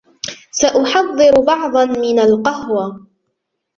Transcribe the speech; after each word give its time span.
سأحضّر 0.51 1.41
بعضاً 1.41 1.85
من 1.85 2.19
القهوة 2.19 3.07